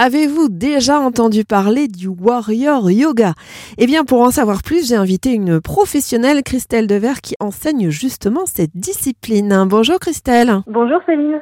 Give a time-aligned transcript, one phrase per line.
[0.00, 3.32] Avez-vous déjà entendu parler du Warrior Yoga?
[3.78, 8.46] Eh bien, pour en savoir plus, j'ai invité une professionnelle, Christelle Dever, qui enseigne justement
[8.46, 9.64] cette discipline.
[9.66, 10.58] Bonjour Christelle.
[10.68, 11.40] Bonjour Céline.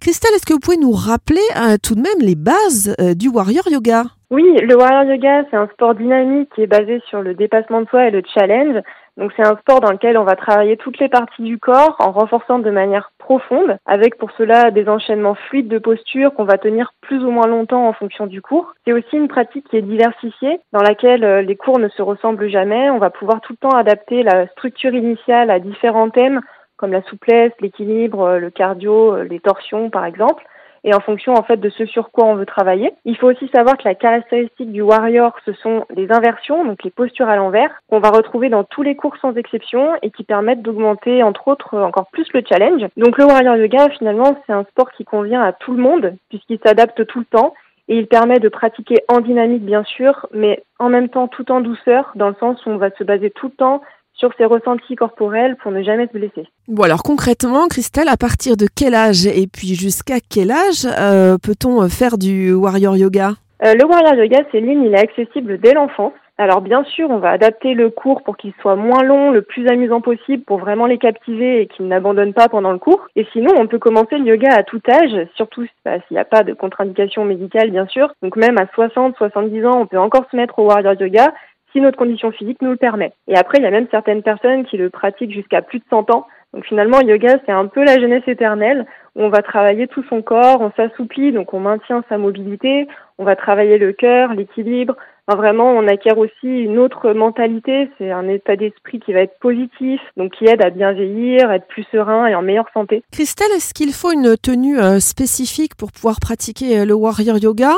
[0.00, 3.28] Christelle, est-ce que vous pouvez nous rappeler euh, tout de même les bases euh, du
[3.28, 4.04] Warrior Yoga?
[4.30, 7.88] Oui, le Warrior Yoga, c'est un sport dynamique qui est basé sur le dépassement de
[7.88, 8.80] soi et le challenge.
[9.18, 12.12] Donc c'est un sport dans lequel on va travailler toutes les parties du corps en
[12.12, 16.92] renforçant de manière profonde, avec pour cela des enchaînements fluides de posture qu'on va tenir
[17.00, 18.74] plus ou moins longtemps en fonction du cours.
[18.86, 22.48] C'est aussi une pratique qui est diversifiée, dans laquelle euh, les cours ne se ressemblent
[22.48, 22.90] jamais.
[22.90, 26.40] On va pouvoir tout le temps adapter la structure initiale à différents thèmes,
[26.76, 30.44] comme la souplesse, l'équilibre, euh, le cardio, euh, les torsions par exemple
[30.84, 32.92] et en fonction en fait de ce sur quoi on veut travailler.
[33.04, 36.90] Il faut aussi savoir que la caractéristique du warrior, ce sont les inversions, donc les
[36.90, 40.62] postures à l'envers, qu'on va retrouver dans tous les cours sans exception et qui permettent
[40.62, 42.82] d'augmenter entre autres encore plus le challenge.
[42.96, 46.58] Donc le warrior yoga finalement c'est un sport qui convient à tout le monde puisqu'il
[46.64, 47.54] s'adapte tout le temps
[47.88, 51.60] et il permet de pratiquer en dynamique bien sûr, mais en même temps tout en
[51.60, 53.82] douceur dans le sens où on va se baser tout le temps
[54.18, 56.46] sur ses ressentis corporels pour ne jamais se blesser.
[56.66, 61.38] Bon alors concrètement, Christelle, à partir de quel âge et puis jusqu'à quel âge euh,
[61.38, 63.32] peut-on faire du warrior yoga?
[63.64, 66.12] Euh, Le warrior yoga, c'est ligne, il est accessible dès l'enfance.
[66.40, 69.66] Alors bien sûr, on va adapter le cours pour qu'il soit moins long, le plus
[69.66, 73.08] amusant possible pour vraiment les captiver et qu'ils n'abandonnent pas pendant le cours.
[73.16, 76.24] Et sinon, on peut commencer le yoga à tout âge, surtout bah, s'il n'y a
[76.24, 78.12] pas de contre-indication médicale bien sûr.
[78.22, 81.34] Donc même à 60, 70 ans, on peut encore se mettre au warrior yoga
[81.72, 83.12] si notre condition physique nous le permet.
[83.26, 86.10] Et après, il y a même certaines personnes qui le pratiquent jusqu'à plus de 100
[86.10, 86.26] ans.
[86.54, 90.02] Donc finalement, le yoga, c'est un peu la jeunesse éternelle, où on va travailler tout
[90.08, 92.88] son corps, on s'assouplit, donc on maintient sa mobilité,
[93.18, 94.96] on va travailler le cœur, l'équilibre,
[95.36, 97.90] vraiment, on acquiert aussi une autre mentalité.
[97.98, 101.66] C'est un état d'esprit qui va être positif, donc qui aide à bien vieillir, être
[101.66, 103.02] plus serein et en meilleure santé.
[103.12, 107.74] Christelle, est-ce qu'il faut une tenue euh, spécifique pour pouvoir pratiquer euh, le warrior yoga,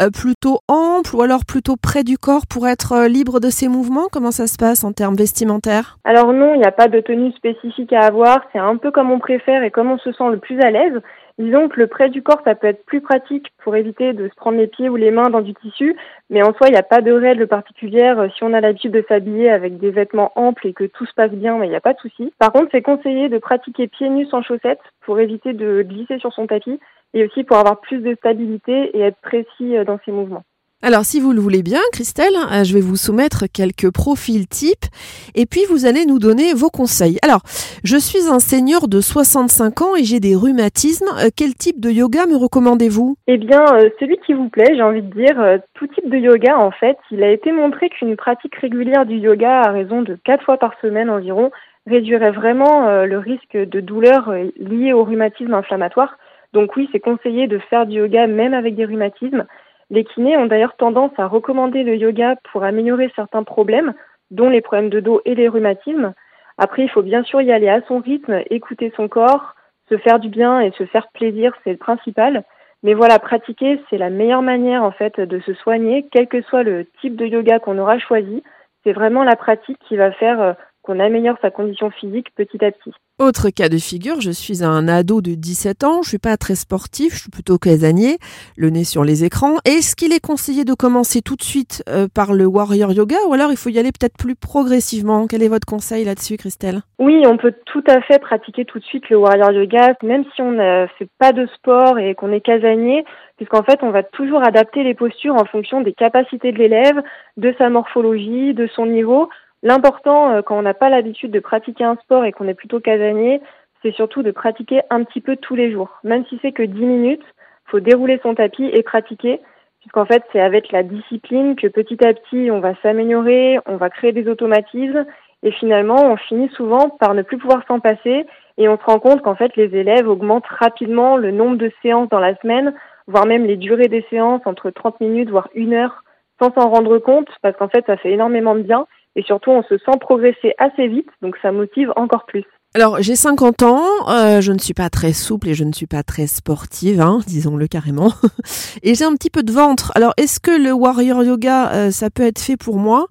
[0.00, 4.08] euh, plutôt ample ou alors plutôt près du corps pour être libre de ses mouvements?
[4.12, 5.98] Comment ça se passe en termes vestimentaires?
[6.04, 8.40] Alors non, il n'y a pas de tenue spécifique à avoir.
[8.52, 11.00] C'est un peu comme on préfère et comme on se sent le plus à l'aise.
[11.40, 14.34] Disons que le près du corps, ça peut être plus pratique pour éviter de se
[14.34, 15.96] prendre les pieds ou les mains dans du tissu,
[16.28, 18.30] mais en soi, il n'y a pas de règle particulière.
[18.36, 21.30] Si on a l'habitude de s'habiller avec des vêtements amples et que tout se passe
[21.30, 22.34] bien, il n'y a pas de souci.
[22.38, 26.30] Par contre, c'est conseillé de pratiquer pieds nus sans chaussettes pour éviter de glisser sur
[26.34, 26.78] son tapis
[27.14, 30.44] et aussi pour avoir plus de stabilité et être précis dans ses mouvements.
[30.82, 34.86] Alors, si vous le voulez bien, Christelle, euh, je vais vous soumettre quelques profils types
[35.34, 37.18] et puis vous allez nous donner vos conseils.
[37.22, 37.42] Alors,
[37.84, 41.08] je suis un seigneur de 65 ans et j'ai des rhumatismes.
[41.18, 43.14] Euh, quel type de yoga me recommandez-vous?
[43.26, 45.60] Eh bien, euh, celui qui vous plaît, j'ai envie de dire.
[45.74, 49.60] Tout type de yoga, en fait, il a été montré qu'une pratique régulière du yoga
[49.60, 51.50] à raison de 4 fois par semaine environ
[51.86, 56.16] réduirait vraiment le risque de douleurs liées au rhumatisme inflammatoire.
[56.52, 59.44] Donc oui, c'est conseillé de faire du yoga même avec des rhumatismes.
[59.90, 63.92] Les kinés ont d'ailleurs tendance à recommander le yoga pour améliorer certains problèmes,
[64.30, 66.14] dont les problèmes de dos et les rhumatismes.
[66.58, 69.54] Après, il faut bien sûr y aller à son rythme, écouter son corps,
[69.88, 72.44] se faire du bien et se faire plaisir, c'est le principal.
[72.82, 76.62] Mais voilà, pratiquer, c'est la meilleure manière en fait de se soigner, quel que soit
[76.62, 78.42] le type de yoga qu'on aura choisi.
[78.84, 80.52] C'est vraiment la pratique qui va faire euh,
[80.82, 82.92] qu'on améliore sa condition physique petit à petit.
[83.18, 86.54] Autre cas de figure, je suis un ado de 17 ans, je suis pas très
[86.54, 88.16] sportif, je suis plutôt casanier,
[88.56, 89.56] le nez sur les écrans.
[89.66, 93.34] Est-ce qu'il est conseillé de commencer tout de suite euh, par le warrior yoga ou
[93.34, 95.26] alors il faut y aller peut-être plus progressivement?
[95.26, 96.80] Quel est votre conseil là-dessus, Christelle?
[96.98, 100.40] Oui, on peut tout à fait pratiquer tout de suite le warrior yoga, même si
[100.40, 103.04] on ne fait pas de sport et qu'on est casanier,
[103.36, 107.02] puisqu'en fait, on va toujours adapter les postures en fonction des capacités de l'élève,
[107.36, 109.28] de sa morphologie, de son niveau.
[109.62, 112.80] L'important, euh, quand on n'a pas l'habitude de pratiquer un sport et qu'on est plutôt
[112.80, 113.40] casanier,
[113.82, 116.00] c'est surtout de pratiquer un petit peu tous les jours.
[116.02, 117.24] Même si c'est que 10 minutes,
[117.66, 119.40] faut dérouler son tapis et pratiquer,
[119.80, 123.90] puisqu'en fait, c'est avec la discipline que petit à petit, on va s'améliorer, on va
[123.90, 125.06] créer des automatismes,
[125.42, 128.26] et finalement, on finit souvent par ne plus pouvoir s'en passer,
[128.58, 132.08] et on se rend compte qu'en fait, les élèves augmentent rapidement le nombre de séances
[132.08, 132.74] dans la semaine,
[133.06, 136.02] voire même les durées des séances entre 30 minutes, voire une heure,
[136.40, 139.62] sans s'en rendre compte, parce qu'en fait, ça fait énormément de bien et surtout on
[139.62, 142.44] se sent progresser assez vite, donc ça motive encore plus.
[142.72, 145.88] Alors j'ai 50 ans, euh, je ne suis pas très souple et je ne suis
[145.88, 148.10] pas très sportive, hein, disons-le carrément,
[148.84, 149.90] et j'ai un petit peu de ventre.
[149.96, 153.06] Alors est-ce que le warrior yoga, euh, ça peut être fait pour moi,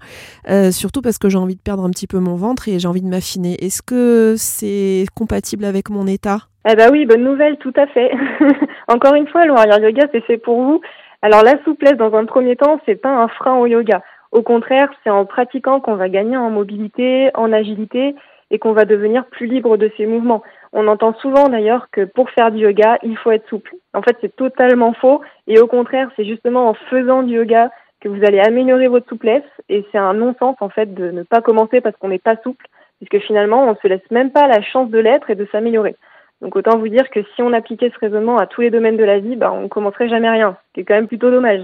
[0.50, 2.88] euh, surtout parce que j'ai envie de perdre un petit peu mon ventre et j'ai
[2.88, 3.58] envie de m'affiner.
[3.60, 6.38] Est-ce que c'est compatible avec mon état?
[6.70, 8.12] Eh ben oui, bonne nouvelle, tout à fait.
[8.88, 10.80] Encore une fois, le warrior yoga c'est fait pour vous.
[11.22, 14.02] Alors la souplesse dans un premier temps, c'est pas un frein au yoga.
[14.32, 18.16] Au contraire, c'est en pratiquant qu'on va gagner en mobilité, en agilité
[18.52, 20.44] et qu'on va devenir plus libre de ses mouvements.
[20.74, 23.76] On entend souvent d'ailleurs que pour faire du yoga, il faut être souple.
[23.94, 25.22] En fait, c'est totalement faux.
[25.48, 27.72] Et au contraire, c'est justement en faisant du yoga
[28.02, 29.44] que vous allez améliorer votre souplesse.
[29.68, 32.66] Et c'est un non-sens en fait de ne pas commencer parce qu'on n'est pas souple,
[33.00, 35.96] puisque finalement, on ne se laisse même pas la chance de l'être et de s'améliorer.
[36.42, 39.04] Donc autant vous dire que si on appliquait ce raisonnement à tous les domaines de
[39.04, 41.62] la vie, bah, on commencerait jamais rien, ce qui est quand même plutôt dommage.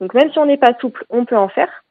[0.00, 1.83] Donc même si on n'est pas souple, on peut en faire.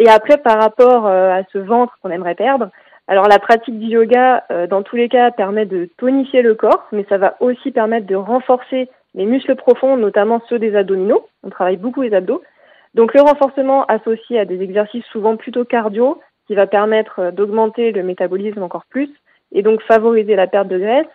[0.00, 2.70] Et après, par rapport euh, à ce ventre qu'on aimerait perdre,
[3.06, 6.86] alors la pratique du yoga, euh, dans tous les cas, permet de tonifier le corps,
[6.90, 11.28] mais ça va aussi permettre de renforcer les muscles profonds, notamment ceux des abdominaux.
[11.44, 12.40] On travaille beaucoup les abdos.
[12.94, 17.92] Donc le renforcement associé à des exercices souvent plutôt cardio, qui va permettre euh, d'augmenter
[17.92, 19.10] le métabolisme encore plus,
[19.52, 21.06] et donc favoriser la perte de graisse.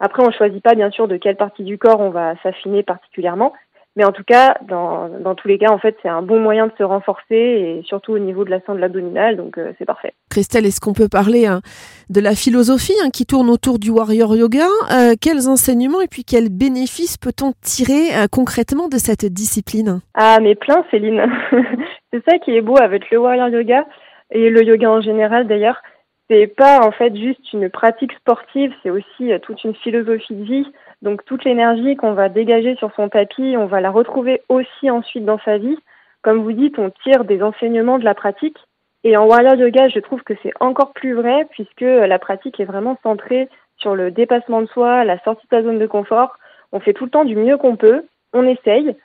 [0.00, 2.82] Après, on ne choisit pas bien sûr de quelle partie du corps on va s'affiner
[2.82, 3.54] particulièrement,
[3.98, 6.68] mais en tout cas, dans, dans tous les cas, en fait, c'est un bon moyen
[6.68, 10.12] de se renforcer et surtout au niveau de la de abdominale, donc euh, c'est parfait.
[10.30, 11.62] Christelle, est-ce qu'on peut parler hein,
[12.08, 16.22] de la philosophie hein, qui tourne autour du warrior yoga euh, Quels enseignements et puis
[16.22, 19.98] quels bénéfices peut-on tirer euh, concrètement de cette discipline?
[20.14, 21.20] Ah, mais plein, Céline.
[22.12, 23.84] c'est ça qui est beau avec le warrior yoga
[24.30, 25.82] et le yoga en général d'ailleurs.
[26.30, 30.66] C'est pas en fait juste une pratique sportive, c'est aussi toute une philosophie de vie.
[31.02, 35.24] Donc toute l'énergie qu'on va dégager sur son tapis, on va la retrouver aussi ensuite
[35.24, 35.78] dans sa vie.
[36.22, 38.58] Comme vous dites, on tire des enseignements de la pratique.
[39.04, 42.64] Et en warrior yoga, je trouve que c'est encore plus vrai puisque la pratique est
[42.64, 46.36] vraiment centrée sur le dépassement de soi, la sortie de sa zone de confort.
[46.72, 48.96] On fait tout le temps du mieux qu'on peut, on essaye.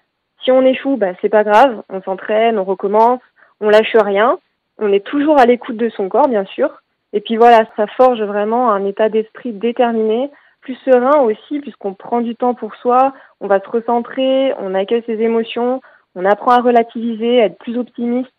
[0.43, 3.21] Si on échoue, bah, c'est pas grave, on s'entraîne, on recommence,
[3.61, 4.39] on lâche rien.
[4.79, 6.81] On est toujours à l'écoute de son corps, bien sûr.
[7.13, 10.31] Et puis voilà, ça forge vraiment un état d'esprit déterminé
[10.63, 15.03] plus serein aussi, puisqu'on prend du temps pour soi, on va se recentrer, on accueille
[15.05, 15.81] ses émotions,
[16.15, 18.31] on apprend à relativiser, à être plus optimiste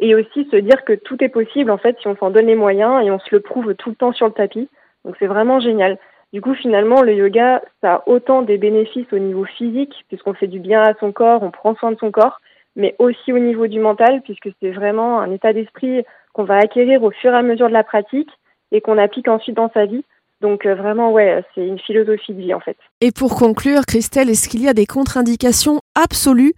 [0.00, 2.54] et aussi se dire que tout est possible en fait si on s'en donne les
[2.54, 4.68] moyens et on se le prouve tout le temps sur le tapis.
[5.04, 5.98] Donc c'est vraiment génial.
[6.32, 10.46] Du coup, finalement, le yoga, ça a autant des bénéfices au niveau physique, puisqu'on fait
[10.46, 12.40] du bien à son corps, on prend soin de son corps,
[12.76, 16.04] mais aussi au niveau du mental, puisque c'est vraiment un état d'esprit
[16.34, 18.30] qu'on va acquérir au fur et à mesure de la pratique
[18.72, 20.04] et qu'on applique ensuite dans sa vie.
[20.40, 22.76] Donc euh, vraiment, ouais, c'est une philosophie de vie en fait.
[23.00, 26.54] Et pour conclure, Christelle, est-ce qu'il y a des contre-indications absolues,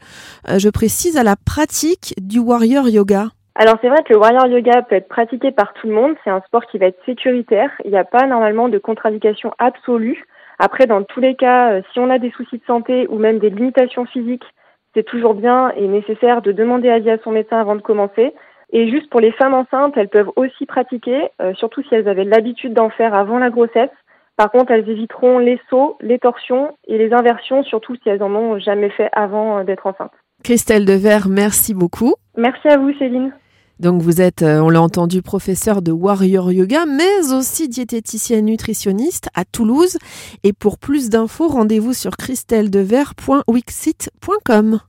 [0.49, 3.29] euh, je précise, à la pratique du warrior yoga?
[3.55, 6.31] Alors c'est vrai que le warrior yoga peut être pratiqué par tout le monde, c'est
[6.31, 10.25] un sport qui va être sécuritaire, il n'y a pas normalement de contre-indication absolue.
[10.59, 13.39] Après, dans tous les cas, euh, si on a des soucis de santé ou même
[13.39, 14.45] des limitations physiques,
[14.95, 18.35] c'est toujours bien et nécessaire de demander avis à son médecin avant de commencer.
[18.73, 22.25] Et juste pour les femmes enceintes, elles peuvent aussi pratiquer, euh, surtout si elles avaient
[22.25, 23.91] l'habitude d'en faire avant la grossesse.
[24.37, 28.35] Par contre, elles éviteront les sauts, les torsions et les inversions, surtout si elles en
[28.35, 30.13] ont jamais fait avant euh, d'être enceintes.
[30.45, 32.15] Christelle Dever, merci beaucoup.
[32.37, 33.33] Merci à vous, Céline.
[33.81, 39.31] Donc vous êtes, euh, on l'a entendu, professeur de Warrior Yoga, mais aussi diététicienne nutritionniste
[39.35, 39.97] à Toulouse.
[40.45, 44.81] Et pour plus d'infos, rendez-vous sur christelledever.wixit.com.